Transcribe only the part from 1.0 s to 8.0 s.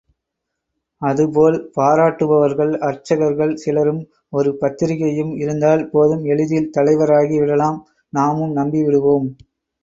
அதுபோல், பாராட்டுபவர்கள் அர்ச்சகர்கள் சிலரும் ஒரு பத்திரிகையும் இருந்தால் போதும் எளிதில் தலைவராகி விடலாம்